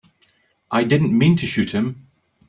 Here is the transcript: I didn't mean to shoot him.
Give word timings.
I 0.71 0.83
didn't 0.83 1.15
mean 1.15 1.37
to 1.37 1.45
shoot 1.45 1.73
him. 1.75 2.07